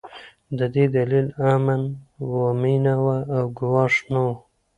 د 0.57 0.59
دې 0.75 0.85
دلیل 0.95 1.27
امن 1.53 1.81
و، 2.31 2.33
مينه 2.61 2.93
وه 3.03 3.17
او 3.35 3.43
ګواښ 3.59 3.93
نه 4.11 4.19
و. 4.25 4.27